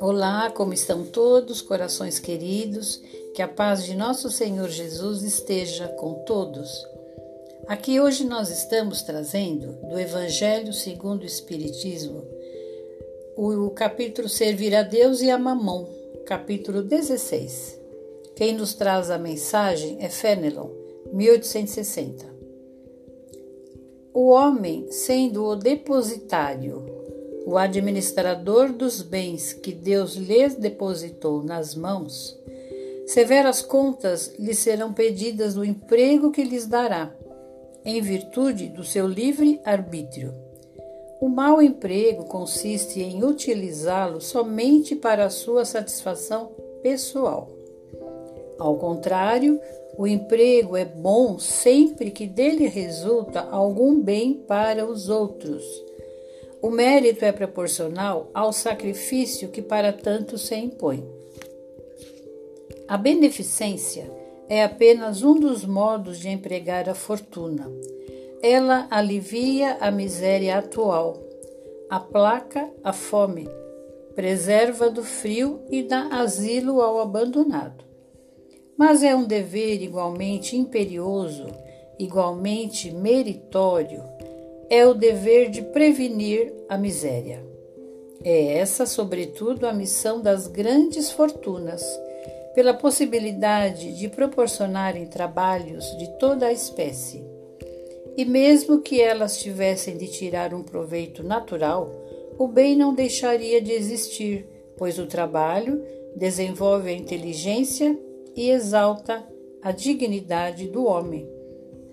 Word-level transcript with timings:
Olá, 0.00 0.50
como 0.50 0.72
estão 0.72 1.04
todos, 1.04 1.62
corações 1.62 2.18
queridos? 2.18 3.02
Que 3.34 3.42
a 3.42 3.48
paz 3.48 3.84
de 3.84 3.94
nosso 3.94 4.30
Senhor 4.30 4.68
Jesus 4.68 5.22
esteja 5.22 5.88
com 5.88 6.14
todos. 6.24 6.86
Aqui 7.66 8.00
hoje 8.00 8.24
nós 8.24 8.50
estamos 8.50 9.02
trazendo 9.02 9.72
do 9.88 9.98
Evangelho 9.98 10.72
segundo 10.72 11.22
o 11.22 11.26
Espiritismo 11.26 12.26
o 13.36 13.70
capítulo 13.70 14.28
Servir 14.28 14.74
a 14.74 14.82
Deus 14.82 15.22
e 15.22 15.30
a 15.30 15.38
Mamão, 15.38 15.88
capítulo 16.26 16.82
16. 16.82 17.80
Quem 18.36 18.54
nos 18.54 18.74
traz 18.74 19.10
a 19.10 19.18
mensagem 19.18 19.96
é 20.00 20.08
Fenelon, 20.08 20.68
1860. 21.12 22.39
O 24.12 24.30
homem, 24.30 24.86
sendo 24.90 25.44
o 25.44 25.56
depositário 25.56 26.84
o 27.46 27.56
administrador 27.56 28.72
dos 28.72 29.02
bens 29.02 29.52
que 29.52 29.72
Deus 29.72 30.14
lhes 30.14 30.54
depositou 30.54 31.42
nas 31.42 31.74
mãos, 31.74 32.38
severas 33.06 33.62
contas 33.62 34.34
lhe 34.38 34.54
serão 34.54 34.92
pedidas 34.92 35.54
do 35.54 35.64
emprego 35.64 36.30
que 36.30 36.44
lhes 36.44 36.66
dará, 36.66 37.12
em 37.84 38.00
virtude 38.00 38.68
do 38.68 38.84
seu 38.84 39.06
livre 39.06 39.60
arbítrio. 39.64 40.34
O 41.20 41.28
mau 41.28 41.60
emprego 41.60 42.24
consiste 42.24 43.00
em 43.00 43.24
utilizá-lo 43.24 44.20
somente 44.20 44.94
para 44.94 45.24
a 45.24 45.30
sua 45.30 45.64
satisfação 45.64 46.52
pessoal. 46.82 47.59
Ao 48.60 48.76
contrário, 48.76 49.58
o 49.98 50.06
emprego 50.06 50.76
é 50.76 50.84
bom 50.84 51.38
sempre 51.38 52.12
que 52.12 52.26
dele 52.26 52.68
resulta 52.68 53.40
algum 53.40 54.00
bem 54.00 54.34
para 54.46 54.86
os 54.86 55.08
outros 55.08 55.64
o 56.62 56.68
mérito 56.68 57.24
é 57.24 57.32
proporcional 57.32 58.30
ao 58.34 58.52
sacrifício 58.52 59.48
que 59.48 59.62
para 59.62 59.92
tanto 59.92 60.36
se 60.36 60.54
impõe. 60.54 61.08
A 62.86 62.98
beneficência 62.98 64.10
é 64.48 64.62
apenas 64.62 65.22
um 65.22 65.34
dos 65.34 65.64
modos 65.64 66.18
de 66.18 66.28
empregar 66.28 66.88
a 66.88 66.94
fortuna. 66.94 67.70
Ela 68.42 68.86
alivia 68.90 69.78
a 69.80 69.90
miséria 69.90 70.58
atual, 70.58 71.16
aplaca 71.88 72.70
a 72.84 72.92
fome, 72.92 73.48
preserva 74.14 74.90
do 74.90 75.02
frio 75.02 75.60
e 75.70 75.82
dá 75.82 76.08
asilo 76.08 76.82
ao 76.82 77.00
abandonado. 77.00 77.89
Mas 78.80 79.02
é 79.02 79.14
um 79.14 79.26
dever 79.26 79.82
igualmente 79.82 80.56
imperioso, 80.56 81.48
igualmente 81.98 82.90
meritório 82.90 84.02
é 84.70 84.86
o 84.86 84.94
dever 84.94 85.50
de 85.50 85.60
prevenir 85.60 86.50
a 86.66 86.78
miséria. 86.78 87.44
É 88.24 88.54
essa, 88.54 88.86
sobretudo, 88.86 89.66
a 89.66 89.72
missão 89.74 90.22
das 90.22 90.46
grandes 90.46 91.10
fortunas, 91.10 91.84
pela 92.54 92.72
possibilidade 92.72 93.92
de 93.98 94.08
proporcionarem 94.08 95.06
trabalhos 95.08 95.84
de 95.98 96.08
toda 96.18 96.46
a 96.46 96.52
espécie. 96.52 97.22
E 98.16 98.24
mesmo 98.24 98.80
que 98.80 98.98
elas 98.98 99.38
tivessem 99.38 99.98
de 99.98 100.06
tirar 100.06 100.54
um 100.54 100.62
proveito 100.62 101.22
natural, 101.22 101.92
o 102.38 102.48
bem 102.48 102.74
não 102.74 102.94
deixaria 102.94 103.60
de 103.60 103.72
existir, 103.72 104.46
pois 104.78 104.98
o 104.98 105.04
trabalho 105.04 105.84
desenvolve 106.16 106.88
a 106.88 106.94
inteligência 106.94 107.94
e 108.36 108.50
exalta 108.50 109.26
a 109.62 109.72
dignidade 109.72 110.68
do 110.68 110.84
homem 110.84 111.28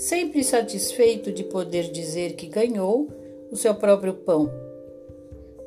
sempre 0.00 0.42
satisfeito 0.42 1.30
de 1.30 1.44
poder 1.44 1.92
dizer 1.92 2.34
que 2.34 2.46
ganhou 2.46 3.08
o 3.50 3.56
seu 3.56 3.74
próprio 3.74 4.14
pão, 4.14 4.50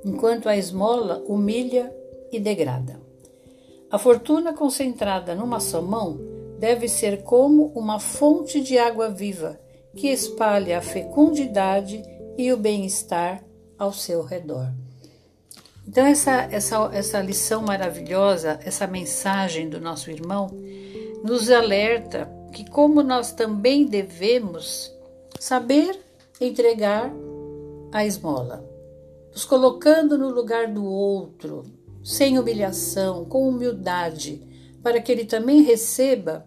enquanto 0.03 0.49
a 0.49 0.57
esmola 0.57 1.23
humilha 1.27 1.95
e 2.31 2.39
degrada. 2.39 2.99
A 3.91 3.99
fortuna 3.99 4.51
concentrada 4.51 5.35
numa 5.35 5.59
só 5.59 5.83
mão 5.83 6.19
deve 6.57 6.87
ser 6.87 7.21
como 7.21 7.71
uma 7.75 7.99
fonte 7.99 8.59
de 8.59 8.75
água 8.75 9.07
viva 9.07 9.59
que 9.95 10.07
espalha 10.07 10.79
a 10.79 10.81
fecundidade 10.81 12.03
e 12.35 12.51
o 12.51 12.57
bem-estar 12.57 13.45
ao 13.77 13.93
seu 13.93 14.23
redor. 14.23 14.73
Então, 15.87 16.05
essa, 16.05 16.47
essa, 16.51 16.89
essa 16.93 17.21
lição 17.21 17.61
maravilhosa, 17.61 18.59
essa 18.63 18.87
mensagem 18.87 19.69
do 19.69 19.81
nosso 19.81 20.09
irmão, 20.09 20.47
nos 21.23 21.49
alerta 21.49 22.29
que, 22.53 22.69
como 22.69 23.03
nós 23.03 23.33
também 23.33 23.85
devemos 23.85 24.93
saber 25.39 25.99
entregar 26.39 27.11
a 27.91 28.05
esmola, 28.05 28.65
nos 29.31 29.43
colocando 29.45 30.17
no 30.17 30.29
lugar 30.29 30.67
do 30.67 30.85
outro, 30.85 31.63
sem 32.03 32.39
humilhação, 32.39 33.25
com 33.25 33.47
humildade, 33.47 34.41
para 34.81 35.01
que 35.01 35.11
ele 35.11 35.25
também 35.25 35.61
receba 35.61 36.45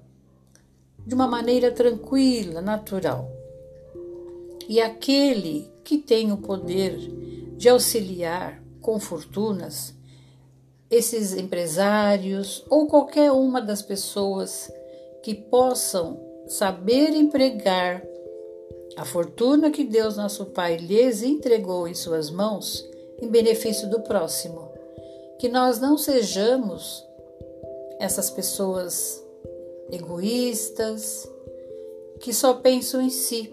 de 1.07 1.15
uma 1.15 1.27
maneira 1.27 1.71
tranquila, 1.71 2.61
natural. 2.61 3.31
E 4.69 4.81
aquele 4.81 5.71
que 5.85 5.99
tem 5.99 6.33
o 6.33 6.39
poder 6.39 6.97
de 7.57 7.69
auxiliar 7.69 8.63
com 8.87 9.01
fortunas, 9.01 9.93
esses 10.89 11.35
empresários 11.35 12.65
ou 12.71 12.87
qualquer 12.87 13.33
uma 13.33 13.61
das 13.61 13.83
pessoas 13.83 14.73
que 15.25 15.35
possam 15.35 16.21
saber 16.47 17.11
empregar 17.11 18.01
a 18.97 19.05
fortuna 19.05 19.73
que 19.73 19.83
Deus 19.83 20.17
nosso 20.17 20.47
Pai 20.47 20.77
lhes 20.77 21.25
entregou 21.25 21.89
em 21.89 21.95
suas 21.95 22.31
mãos 22.31 22.89
em 23.21 23.27
benefício 23.27 23.91
do 23.91 24.03
próximo. 24.03 24.71
Que 25.41 25.49
nós 25.49 25.81
não 25.81 25.99
sejamos 25.99 27.05
essas 27.99 28.31
pessoas 28.31 29.21
egoístas 29.91 31.29
que 32.21 32.33
só 32.33 32.55
pensam 32.55 33.03
em 33.03 33.11
si, 33.11 33.53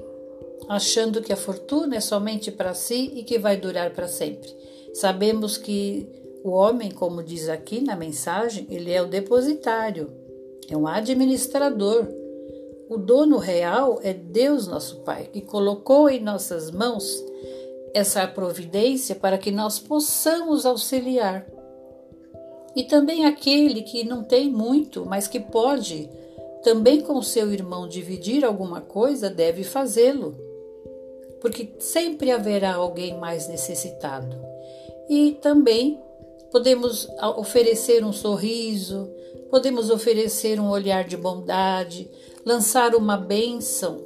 achando 0.69 1.23
que 1.23 1.33
a 1.33 1.37
fortuna 1.37 1.95
é 1.95 1.99
somente 1.99 2.51
para 2.51 2.75
si 2.75 3.11
e 3.15 3.23
que 3.23 3.39
vai 3.39 3.57
durar 3.57 3.95
para 3.95 4.07
sempre. 4.07 4.61
Sabemos 4.93 5.57
que 5.57 6.07
o 6.43 6.51
homem, 6.51 6.91
como 6.91 7.23
diz 7.23 7.49
aqui 7.49 7.81
na 7.81 7.95
mensagem, 7.95 8.67
ele 8.69 8.91
é 8.91 9.01
o 9.01 9.07
depositário 9.07 10.23
é 10.69 10.77
um 10.77 10.87
administrador. 10.87 12.07
O 12.89 12.97
dono 12.97 13.37
real 13.37 13.99
é 14.03 14.13
Deus, 14.13 14.67
nosso 14.67 14.97
Pai, 15.01 15.29
que 15.31 15.41
colocou 15.41 16.09
em 16.09 16.19
nossas 16.19 16.71
mãos 16.71 17.23
essa 17.93 18.25
providência 18.27 19.15
para 19.15 19.37
que 19.37 19.51
nós 19.51 19.79
possamos 19.79 20.65
auxiliar. 20.65 21.45
E 22.75 22.83
também 22.83 23.25
aquele 23.25 23.83
que 23.83 24.03
não 24.03 24.23
tem 24.23 24.49
muito, 24.49 25.05
mas 25.05 25.27
que 25.27 25.39
pode, 25.39 26.09
também 26.63 27.01
com 27.01 27.21
seu 27.21 27.51
irmão, 27.51 27.87
dividir 27.87 28.43
alguma 28.43 28.81
coisa, 28.81 29.29
deve 29.29 29.63
fazê-lo, 29.63 30.35
porque 31.39 31.69
sempre 31.79 32.31
haverá 32.31 32.75
alguém 32.75 33.17
mais 33.17 33.47
necessitado. 33.47 34.52
E 35.09 35.31
também 35.41 35.99
podemos 36.51 37.07
oferecer 37.37 38.05
um 38.05 38.13
sorriso, 38.13 39.09
podemos 39.49 39.89
oferecer 39.89 40.59
um 40.59 40.69
olhar 40.69 41.03
de 41.03 41.17
bondade, 41.17 42.09
lançar 42.45 42.95
uma 42.95 43.17
bênção. 43.17 44.03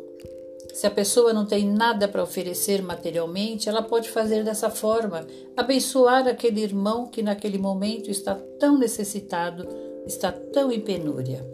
Se 0.73 0.85
a 0.85 0.91
pessoa 0.91 1.33
não 1.33 1.45
tem 1.45 1.65
nada 1.65 2.07
para 2.07 2.23
oferecer 2.23 2.81
materialmente, 2.81 3.67
ela 3.67 3.81
pode 3.81 4.09
fazer 4.09 4.43
dessa 4.43 4.69
forma, 4.69 5.25
abençoar 5.55 6.27
aquele 6.27 6.61
irmão 6.61 7.07
que 7.07 7.23
naquele 7.23 7.57
momento 7.57 8.11
está 8.11 8.35
tão 8.59 8.77
necessitado, 8.77 9.67
está 10.05 10.31
tão 10.31 10.71
em 10.71 10.79
penúria. 10.79 11.45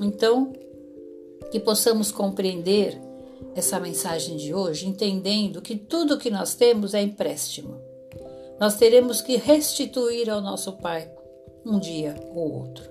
Então, 0.00 0.52
que 1.50 1.58
possamos 1.58 2.12
compreender 2.12 3.00
essa 3.54 3.80
mensagem 3.80 4.36
de 4.36 4.54
hoje, 4.54 4.86
entendendo 4.86 5.60
que 5.60 5.76
tudo 5.76 6.18
que 6.18 6.30
nós 6.30 6.54
temos 6.54 6.94
é 6.94 7.02
empréstimo. 7.02 7.91
Nós 8.62 8.76
teremos 8.76 9.20
que 9.20 9.34
restituir 9.34 10.30
ao 10.30 10.40
nosso 10.40 10.74
Pai 10.74 11.10
um 11.66 11.80
dia 11.80 12.14
ou 12.32 12.60
outro. 12.60 12.88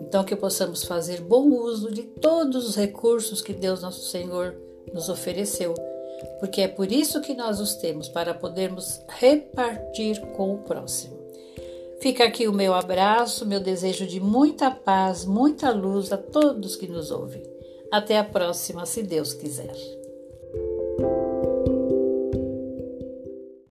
Então, 0.00 0.22
que 0.22 0.36
possamos 0.36 0.84
fazer 0.84 1.20
bom 1.20 1.48
uso 1.48 1.90
de 1.90 2.04
todos 2.04 2.68
os 2.68 2.76
recursos 2.76 3.42
que 3.42 3.52
Deus 3.52 3.82
Nosso 3.82 4.08
Senhor 4.08 4.54
nos 4.94 5.08
ofereceu, 5.08 5.74
porque 6.38 6.60
é 6.60 6.68
por 6.68 6.92
isso 6.92 7.20
que 7.20 7.34
nós 7.34 7.58
os 7.58 7.74
temos, 7.74 8.08
para 8.08 8.34
podermos 8.34 9.00
repartir 9.08 10.20
com 10.36 10.54
o 10.54 10.58
próximo. 10.58 11.18
Fica 12.00 12.22
aqui 12.22 12.46
o 12.46 12.52
meu 12.52 12.72
abraço, 12.72 13.44
meu 13.44 13.58
desejo 13.58 14.06
de 14.06 14.20
muita 14.20 14.70
paz, 14.70 15.24
muita 15.24 15.72
luz 15.72 16.12
a 16.12 16.16
todos 16.16 16.76
que 16.76 16.86
nos 16.86 17.10
ouvem. 17.10 17.42
Até 17.90 18.16
a 18.16 18.22
próxima, 18.22 18.86
se 18.86 19.02
Deus 19.02 19.34
quiser. 19.34 20.01